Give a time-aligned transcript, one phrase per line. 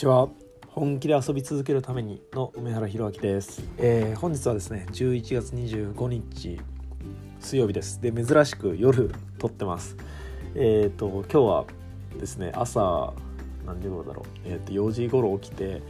[0.00, 0.30] ちは。
[0.68, 6.58] 本気で遊び続けるためにの梅原弘明です、えー、本日はですね11月25日
[7.38, 8.00] 水曜日です。
[8.00, 9.98] で珍しく夜撮ってます。
[10.54, 11.64] えっ、ー、と今日は
[12.18, 13.12] ですね朝
[13.66, 14.26] 何時頃だろう。
[14.46, 15.82] えっ、ー、と4時頃起きて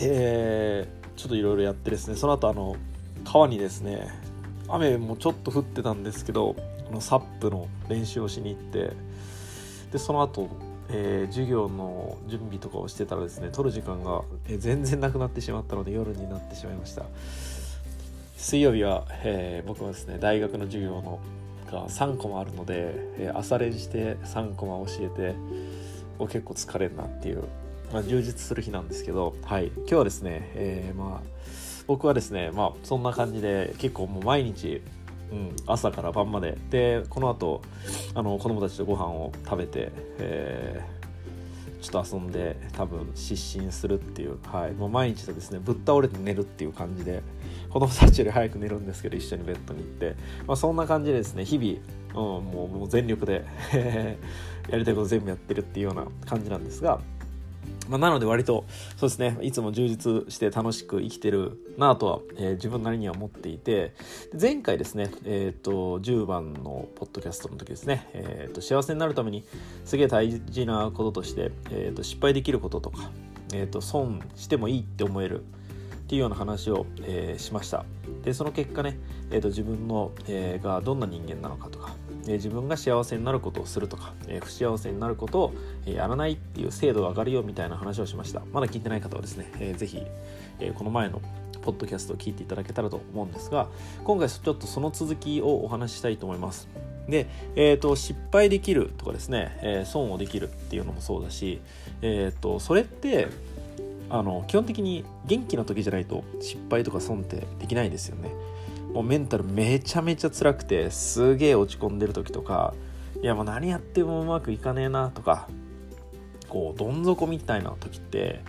[0.00, 2.76] えー、ちょっといろいろやってですねその後あの
[3.24, 4.06] 川にですね
[4.68, 6.54] 雨もちょっと降ってたんですけど
[6.88, 8.92] あのサップの練習をしに行って
[9.90, 17.04] でその後えー、授業の準備とかをしてたらですね取る時間が、え、全然なくなってしまったので夜になってしまいました。
[18.36, 21.18] 水曜日は、えー、僕はですね大学の授業の
[21.70, 25.34] が3コマあるので、え朝練して3コマ教えて
[26.26, 27.44] 結構疲れるなっていう、
[27.92, 31.34] まあ、充実する日なんですけど、はい、今日はですね、えまあ
[31.86, 34.80] 僕はですねまあそんな感じで結構もう毎日
[35.32, 36.56] うん、朝から晩まで。
[36.70, 37.62] でこの後
[38.14, 47.22] あの子供たちとご飯を食べて、えー、ちょっと遊んで多分失神するっていう、はい、もう毎日でですねぶっ倒れて寝るっていう感じで
[47.70, 50.16] 子供たちより早く寝るんですけど一緒にベッドに行って、
[50.46, 53.44] まあ、そんな感じでですね日々、うん、もうもう全力で
[54.70, 57.00] やりたいこと全部やってるっていうような感じなんですが
[57.88, 58.64] まあ、なので割と
[58.96, 63.94] そうですねいつも充実して楽しく生きてるなとは、えー、自分なりには思っていて
[64.38, 69.44] 前回ですね、えーと、10番のポッドキャストの時ですね、えーと、幸せになるために
[69.84, 73.10] すげえ大事なこととして、えーと、失敗できることとか、
[73.52, 77.86] えー、と損してもいいって思えるっていうような話を、え、しました。
[78.22, 78.98] でその結果ね、
[79.30, 81.94] えー、と自分の、え、がどんな人間なのかとか
[82.28, 85.54] え自分が幸せになることをするとか、え不幸せになることを、
[85.86, 88.42] えやらないっていう精度が上がるよみたいな話をしました。
[88.52, 90.02] まだ聞いてない方はですね、えー、ぜひ、
[90.60, 91.20] えこの前の
[91.64, 93.68] ポッドキャストを聞いていただけたらと思うんですが
[94.04, 96.68] 今回ちょっとその続きをお話ししたいと思います。
[97.08, 101.60] で、えーと、失敗できるとかですね、えー、損をできるっていうのもそうだし、
[102.00, 103.28] えーと、それって
[104.08, 108.30] あの基本的に元気な時じゃないと失敗とか損ってできないですよね。
[108.94, 112.74] もうメンタルめちゃめちゃ辛くてすげえ落ち込んでる時とか
[113.20, 115.48] いやもう何やってもうまくいかねえなとか
[116.48, 118.40] こうどん底みたいな時って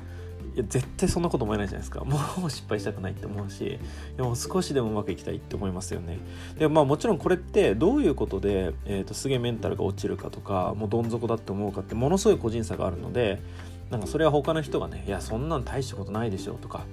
[0.53, 2.06] いや絶対そんなこと思えないじゃないですか。
[2.06, 3.79] もう失敗したくないって思うし
[4.16, 6.19] でも少しでもうまくいきたいって思いますよね。
[6.57, 13.41] でまあもちろんこれってどういうことで、えーと、すげえメンタルが落ちるかとかもうどん底だって思うかってものすごい個人差があるので
[13.89, 16.85] なんかそれは他の人がねいやそんなん大したことないでしょとか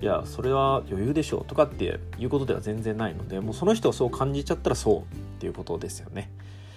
[0.00, 5.04] いやそれは余裕でしょうとかっていうことでは全然ないのでもうその人がそう感じちゃったらそうっ
[5.38, 6.30] ていうことですよね。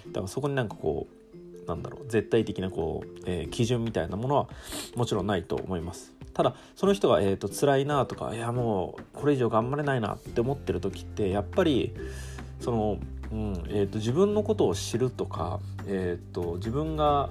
[0.08, 4.48] だからそこになんかこうなんだろう絶対的なこう、えー、基準みたいなものは
[4.96, 6.14] もちろんないと思います。
[6.32, 11.94] ただその人が、えーと、辛いなとかいやもうこれ以上頑張れないなって思ってる時ってやっぱり
[12.60, 12.98] その、
[13.32, 17.30] うんえーと、自分のことを知るとか、えーと自分が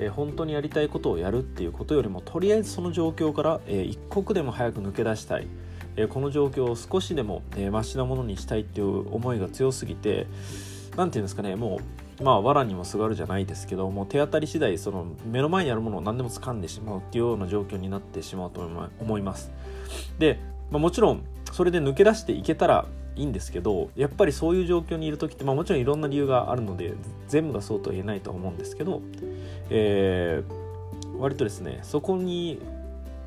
[0.00, 5.46] えー、本当にやりたいことをやるっていうことよりもとりあえずその状況から、えー、一刻でも早く抜け出したい、
[5.96, 10.26] えー、この状況を少しでも、えー、マシなものにしたいっていう思いが強すぎて
[10.96, 11.80] 何て言うんですかねも
[12.20, 18.60] うまあ藁にもすがるじゃないですけどもう手当たり次第その目の前にあるものを何でも掴んでしまうっていうような状況になってしまうと
[19.00, 19.52] 思います。
[20.18, 20.38] で、
[20.70, 22.86] まあ、もちろんそれで抜け出していけたら
[23.16, 26.94] いいんですけどやっぱりそういう状況にいる時って、まあ、もちろんいろんな理由があるので
[27.26, 29.02] 全部がそうとは言えないと思うんですけど、
[29.70, 32.60] えー、割とですねそこに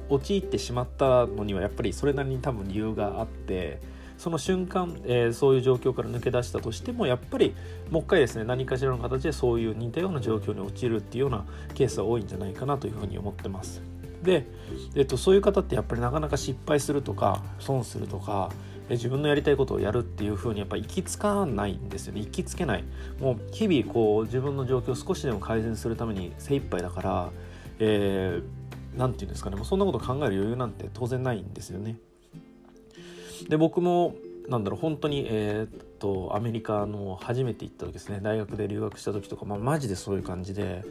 [0.09, 3.80] 陥ってしまったのにはやっぱりそれなりに多分理由があって
[4.18, 7.56] その瞬間、えー、そういう状況から抜け出したとしてもやっぱり
[7.90, 13.93] もう一回ですね何かしらの形でそういう似たような状況に陥るっていうようなケースは多いんじゃないかなというふうに思ってます。
[14.23, 14.47] で、
[14.95, 18.50] えっと、そういう方ってやっぱりなかなか失敗するとか損するとか
[18.89, 22.22] 自分のやりたいことをやるっていう風にやっぱ行き着かないんですよね。
[22.22, 22.84] 行きつけない。
[23.19, 27.31] もう日々こう自分の状況を少しでも改善するために精一杯だから
[27.79, 29.56] えー、て言うんですかね。
[29.56, 31.97] もうそんなこと考える余裕なんて当然ないんですよね。
[33.50, 34.16] で僕も
[34.47, 38.19] なんだろう本当にえー、っとアメリカの初めて行った時ですね。
[38.22, 40.84] 大学で留学した時とか、まあ、マジでそういう感じで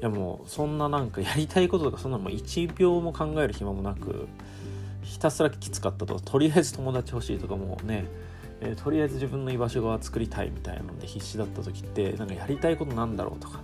[0.00, 4.28] いやもうそんななんかやりたいこととかそんなもう1秒も考える暇もなく
[5.02, 8.06] ひたすらきつかったととりあえず友達欲しいとかもね、
[8.60, 13.60] えー、とりあえず自分の居場所が作りたいみたいなので必死だった時ってなんかやりたいことなんだろうとか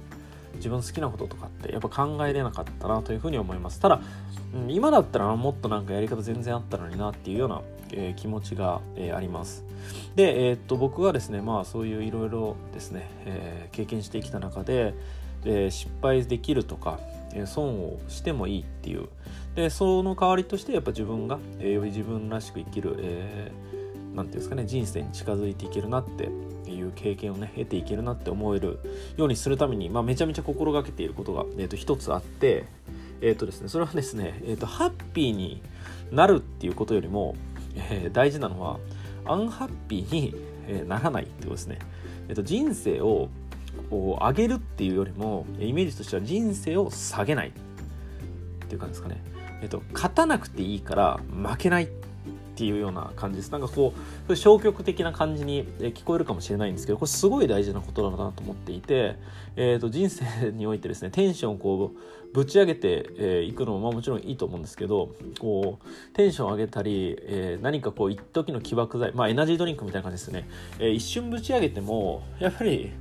[0.57, 3.81] 自分好きなこととかってやっぱ考えれなかったなというふうに思います。
[3.81, 4.01] ただ、
[4.55, 7.63] うん、今だったらもっとなんかやり方全然あったのになっていうような、
[7.93, 9.65] えー、気持ちが、えー、あります。
[10.15, 14.95] で、えー、っと僕がですねまあそういういろいろですね、え経験してきた中で、
[15.47, 16.99] え失敗できるとか
[17.37, 19.09] え損をしてもいいっていう
[19.55, 26.25] でその代わりとしてやっぱ自分が、えより自分らしく生きる、えー、ていうんですかね人生に近づいていけるなって
[26.71, 28.79] いう経験をね得ていけるなって思える
[29.17, 32.65] ようにするために、まあ、めちゃめちゃ心がけていることが、えー、と一つあって、
[33.23, 35.63] えっ、ー、とですねそれはですね、えーと、ハッピーに
[36.11, 37.35] なるっていうことよりも、
[37.77, 38.79] えー、大事なのは
[39.25, 40.35] アンハッピーに、
[40.87, 41.79] ならないってことですね。
[42.29, 43.29] えっ、と人生を
[43.91, 47.53] 上げるっていうよりもイメージとしては人生を下げないっ
[48.69, 49.23] ていう感じですかね。
[49.63, 53.53] えっと、勝たなくていいから負けないっていうような感じです。
[53.53, 53.93] なんかこ
[54.29, 59.17] う、消極的な感じに聞こえるかもしれないんですけど、これすごい大事なことだなと思っていて、
[59.57, 70.49] えっ、ー、と、人生においてですね、テンションをこう、ぶち上げてい、えくのも、まあ、もちろんいいと思うんですけど、こう、テンション上げたり、えー、何かこう、一時の起爆剤、まあ、エナジードリンクみたいな感じですね。
[70.79, 72.93] えー、一瞬ぶち上げても、やっぱり、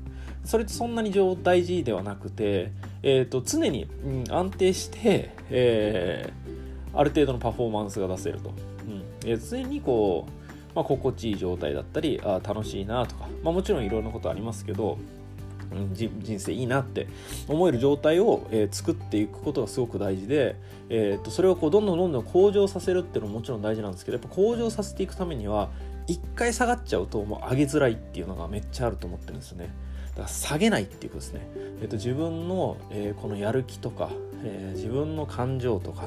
[0.45, 1.11] それってそんなに
[1.43, 2.71] 大事ではなくて、
[3.03, 8.51] えーと、常に、うん、安定して、えー、ある程度のパフォーマンスが出せると。
[9.25, 14.97] え常にこう、まあ、心地いい状態だったりあ楽しいなとか、まあ、もちろんいろんなことありますけど、
[15.71, 17.07] うん、人生いいなって
[17.47, 20.55] 思える状態を、えー、作っていくことがすごく大事で、
[20.89, 25.69] えー、とそれをこうどんどんどんどん向上させるっていうのももちろん大事なんですけどやっぱ向上させていくためには
[26.07, 29.73] 一回下がっちゃうともう上げづらいっていうのがめっちゃあると思ってるんですよね。
[30.15, 31.47] だから下げないっていうことですね。
[31.81, 34.09] えー、と自分の、えー、このやる気とか、
[34.43, 36.05] えー、自分の感情とか、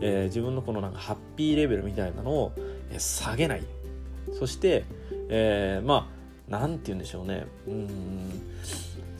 [0.00, 2.52] えー、自分のこのなんかハッピーレベルみたいなのを
[2.92, 3.62] え下げない。
[4.32, 4.84] そして、
[5.28, 7.46] えー、まあ何て言うんでしょうね。
[7.66, 7.88] うん。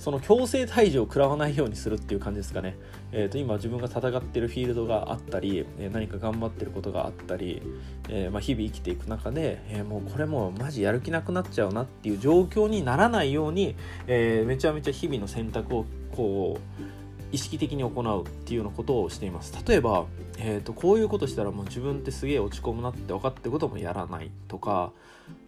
[0.01, 2.79] その強制退場を食らわないようにするっていう感じですかね、
[3.13, 7.61] えーと、今自分が戦ってるフィールドがあったり、え何か頑張ってることがあったり、
[8.09, 13.77] えー、まあ、日々生きていく中で、えー、もうこれもうマジやる気なくなっちゃうなっていう状況にならないように、
[14.07, 15.85] えー、めちゃめちゃ日々の選択を
[16.17, 16.83] こう
[17.31, 19.55] 意識的に行うっていうようなことをしています。
[19.69, 20.07] 例えば、
[20.39, 24.93] えーと、こういうことしたらもう自分ってすげえ落ち込むなって分かってこともやらないとか、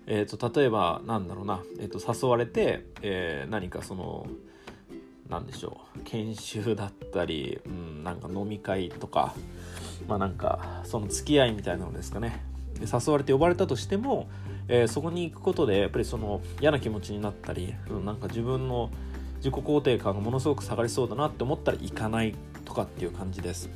[0.06, 4.26] えーと、例えばなんだろうな、えーと、誘われて、えー、何かその
[5.28, 6.00] 何でしょう。
[6.04, 9.34] 研修だったり、うん、なんか飲み会とか。
[10.08, 12.44] まあなんかその付き合いみたいなのですかね。
[12.80, 14.28] 誘われて呼ばれたとしても、
[14.68, 18.90] えー、そこに行くことでやっぱりその嫌な気持ちになったり、うん、なんか自分の
[19.36, 22.34] 自己肯定感がものすごく下がりそうだなって思ったら行かない
[22.64, 23.70] とかっていう感じです。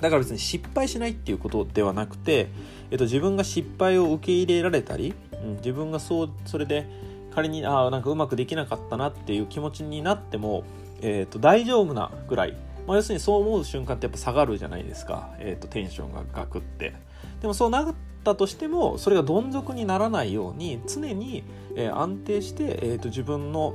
[0.00, 2.48] だから別に失敗しないっていうことではなくて、
[2.90, 6.86] えっと、自分が失敗を受け入れられたり、うん、自分がそうそれで
[7.34, 10.64] 仮にああなんかうまくできなかったなっていう気持ちになっても、
[11.02, 12.56] えっと、大丈夫なぐらい、
[12.86, 16.94] まあ、要するにそう思う瞬間ってやっぱ下がるじゃないですか、えっと、テンションがガクって。
[17.40, 17.94] でもそうなっ
[18.24, 21.44] たとしてもそれがどん底にならないように常に、
[21.74, 23.74] えー、安定して、えーと自分の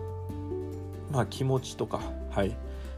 [1.11, 2.55] まあ、気持ちとか、はい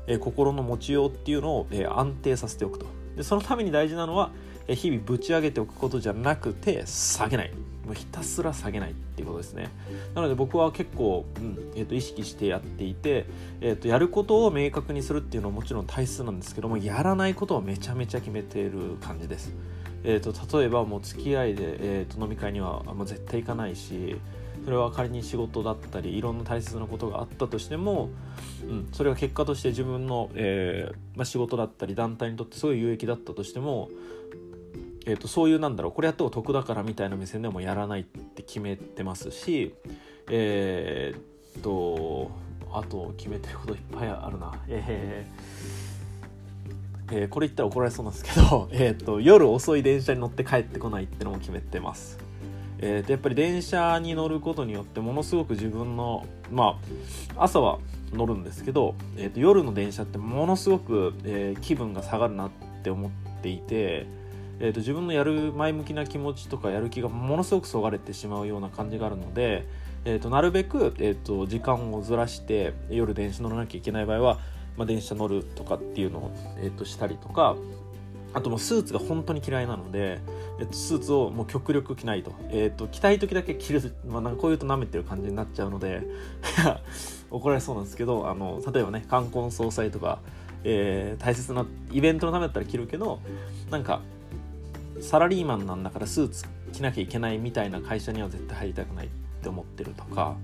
[0.07, 2.86] えー、心の持ちようっていうのを、えー、安定させておくと。
[3.15, 4.31] でそのために大事なのは、
[4.68, 7.51] 日々ぶち上げておくことじゃなくて下げない。
[7.85, 9.69] もうひたすら下げないっていうことですね。
[10.15, 13.25] なので僕は結構、うんえーと、意識してやっていて、
[13.62, 19.53] えーと、やることを明確にするっていうのはもちろん大切なんですけどもやらないことをめちゃめちゃ決めている感じです。
[20.06, 24.18] えーと、例えばもう付き合いで、えーと飲み会にはもう絶対行かないし
[24.63, 28.09] それは仮に仕事だったりいろんな大切なことがあったとしても、
[28.63, 33.89] うん、それが結果として自分の、えー、まあ、仕事だったり団体にとってすごい有益だったとしても、
[35.05, 39.73] えーと、そういうなんだろうこれやった方が得だからみたいな目線でもやらないって決めてますし
[40.29, 42.31] えー、っと
[42.71, 44.53] あと決めてることいっぱいあるな。
[44.67, 45.63] えー
[47.12, 52.17] えー、これ言ったら怒られそうなんですけど、 えーと夜遅い電車に乗って帰ってこないってのも決めてます。
[52.79, 56.79] えー、とやっぱり電車に乗ることによってものすごく自分のま
[57.38, 57.79] あ朝は
[58.12, 62.51] 乗るんですけど、えー、と夜の電車ってものすごく、えー、気分が下がるなっ
[62.83, 64.05] て思っていて、
[64.60, 69.67] えー、と自分のやる前向きな気持ちとかやる気がものすごくそがれてしまうような感じがあるので、
[70.05, 74.39] えー、となるべく、えー、と時間をずらして夜電車乗らなきゃいけない場合は、
[74.77, 77.55] まあ、電車乗るとかっていうのを、えー、としたりとか
[78.33, 80.19] あともうスーツが本当に嫌いなので、
[80.60, 82.33] えっと、スーツをもう極力着ないと。
[82.50, 86.01] えっと、着たい時だけ着る、まあ、なんかこういうと舐めてる感じになっちゃうので、
[87.29, 90.19] 怒られそうなんですけど、あの、例えばね、冠婚葬祭とか、
[90.63, 93.19] えー、大切なイベントのためだったら着るけど、
[93.69, 94.01] なんか、
[95.03, 99.10] サラリーマンなんだからスーツ着なきゃいけないみたいな会社には絶対入りたくないっ
[99.43, 100.36] て思ってるとか、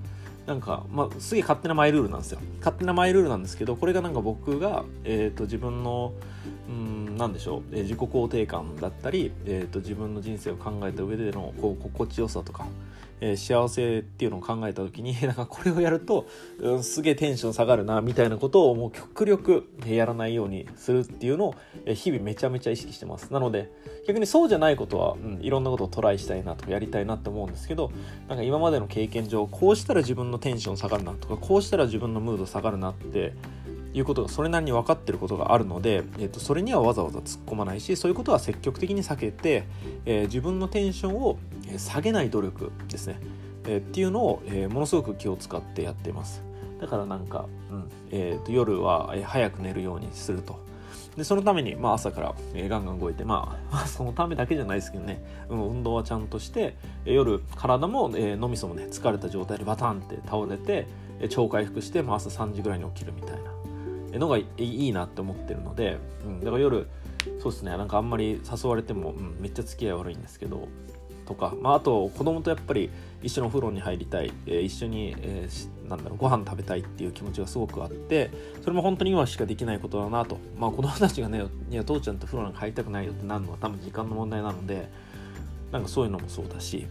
[0.46, 2.40] なんか、まあ、すげえ勝手なマイルールなんですよ。
[2.58, 6.14] 勝手なマイルールなんですけど、これがなんか僕が、え、ー、と、自分の、
[6.68, 12.68] うん、何でしょう、えー、自己肯定感だったり、えっ、ー、と、自分の人生を考えた上での、こう、心地よさとか、
[13.22, 16.26] えー、幸せっていうのを考えた時に なんかこれをやると、
[16.60, 21.56] うん、すげえテンション下がるなみたいなことをもう極力やらないようにするっていうのを
[21.94, 23.32] 日々めちゃめちゃ意識してます。
[23.32, 23.72] なので
[24.08, 27.92] 逆にそうじゃないことは、うん、いろんなことをトライしたいなとかやりたいなって思うんですけど
[28.28, 33.34] なんか今までの経験上こうしたら自分のテンション下がるなとかこうしたら自分のムード下がるなって
[33.94, 39.64] いうことがそれなりに分かってることがあるので、えー、とそれにはわざわざ突っ込まないしそういうことは積極的に避けて、
[40.06, 41.40] えー、自分のテンションを
[41.78, 43.20] 下げない努力ですね、
[43.66, 46.42] え、っていうのを、え、ものすごく気を使ってやってます。
[46.82, 50.60] だからなんか、うんえー、と夜は早く寝るようにすると。
[51.18, 60.88] でそのために、まあ、朝から、えー、ガンガン動いて、 まあ、そのためだけじゃないですけどね、うん、運動はちゃんとして、え、夜体も、えー、脳みそもね疲れた状態でバタンって倒れて、
[61.20, 63.50] え、超回復して、まあ、朝3時ぐらいに起きるみたいな。
[64.18, 66.88] のがいいなって思ってるので、うん、だから夜
[67.40, 67.78] そうですね。
[67.78, 70.68] なんかあんまり誘われても、うん、めっちゃ付き合い悪いんですけど
[71.30, 72.90] とか、まあ、あと子供とやっぱり
[73.22, 78.32] 一緒にお風呂に入りたい、えー、一緒に、えー、なんだろうご飯食べたいっていう気持ちがすごくあって
[78.62, 84.90] それも本当に今しかできないことだなと、まあ、子供たちがね「いや父ちゃんと風呂なんか入りたくないよ」ってなるのは多分時間の問題なので
[85.72, 86.88] なんかそういうのもそうだし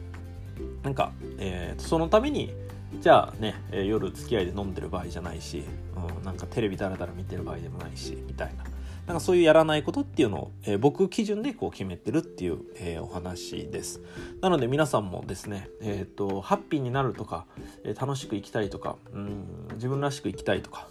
[0.85, 2.53] なんか、えー、そのために
[3.01, 5.65] じゃあね、えー、夜付き合いで飲んでる場合じゃないし、
[5.97, 8.65] うん、なんかテレビだらだら見てる場合でもないしみたいな。
[9.09, 14.03] なんかそういうやらないことっていうのを、えー、僕基準でこう決めてるっていう、えー、お話です。
[14.43, 17.47] なので皆さんもですね、えっ、ー、と、ハッピーになるとか、
[17.85, 19.47] え楽しく生きたいとか、うん、
[19.77, 20.89] 自分らしく生きたいとか、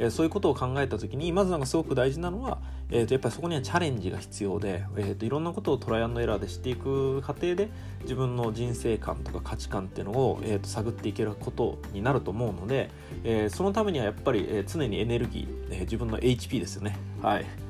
[0.00, 2.58] えそういうことを考えた時にまずなんかすごく大事なのは、
[2.90, 7.68] えー、とやっぱりそこにはチャレンジが必要で、えー、といろんなことをトライアンドエラーで知っていく過程で
[8.02, 12.90] 自分の人生観とか価値観っていうのを、えー、と探っていけることになると思うので、
[13.24, 16.96] えー、そのためにはやっぱり、え、常にエネルギー、えー、自分の HP ですよね。
[17.20, 17.69] はい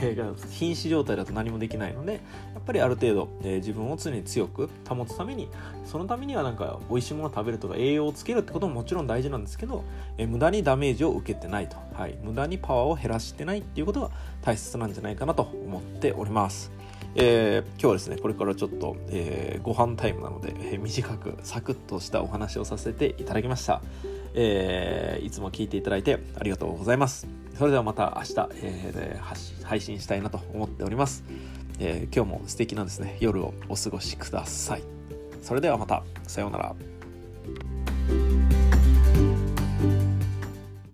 [0.00, 2.18] えー、瀕死状態だと何もできないのでや
[2.60, 5.48] っぱりある程度、えー、自分を常に強く保つために
[5.84, 9.84] そのためにはなんか美味しいものを食べるとか栄養をつけるってことももちろん大事なんですけど、
[10.16, 14.10] えー、無駄にダメージを受けてないと、はい、無駄にパワーを減らしてないっていうことが
[14.42, 16.70] 大切なんじゃないかなと思っております。
[17.14, 23.82] えー、今日はですねこれからちょっと、えー、ご飯タイムなので、えー、短くサクッとしたお話をさせていただきました、
[24.40, 27.26] えー、いつも聞いていただいてありがとうございます。
[27.58, 31.24] それではまた明日、えー、配信したいなと思っております、
[31.80, 34.84] えー、今日も素敵なですね夜をお過ごしください。
[35.42, 36.04] それではまた。
[36.28, 36.76] さようなら。